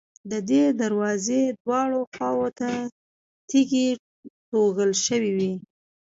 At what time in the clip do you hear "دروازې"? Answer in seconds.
0.81-1.41